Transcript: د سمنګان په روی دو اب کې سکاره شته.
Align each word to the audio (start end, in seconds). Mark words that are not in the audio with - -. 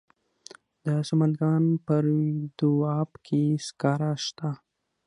د 0.85 0.87
سمنګان 1.09 1.63
په 1.85 1.93
روی 2.05 2.31
دو 2.57 2.71
اب 2.99 3.11
کې 3.25 3.43
سکاره 3.67 4.11
شته. 4.25 4.49